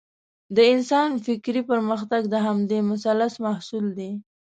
د 0.55 0.57
انسان 0.73 1.09
فکري 1.25 1.61
پرمختګ 1.71 2.21
د 2.29 2.35
همدې 2.45 2.79
مثلث 2.91 3.33
محصول 3.45 3.85
دی. 3.97 4.11